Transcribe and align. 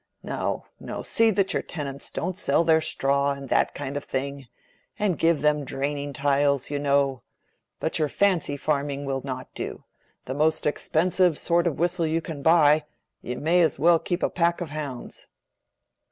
No, 0.23 0.65
no—see 0.79 1.29
that 1.29 1.53
your 1.53 1.61
tenants 1.61 2.09
don't 2.09 2.35
sell 2.35 2.63
their 2.63 2.81
straw, 2.81 3.33
and 3.33 3.49
that 3.49 3.75
kind 3.75 3.95
of 3.95 4.03
thing; 4.03 4.47
and 4.97 5.15
give 5.15 5.43
them 5.43 5.63
draining 5.63 6.11
tiles, 6.11 6.71
you 6.71 6.79
know. 6.79 7.21
But 7.79 7.99
your 7.99 8.07
fancy 8.09 8.57
farming 8.57 9.05
will 9.05 9.21
not 9.23 9.53
do—the 9.53 10.33
most 10.33 10.65
expensive 10.65 11.37
sort 11.37 11.67
of 11.67 11.77
whistle 11.79 12.07
you 12.07 12.19
can 12.19 12.41
buy: 12.41 12.85
you 13.21 13.37
may 13.37 13.61
as 13.61 13.77
well 13.77 13.99
keep 13.99 14.23
a 14.23 14.29
pack 14.31 14.59
of 14.59 14.71
hounds." 14.71 15.27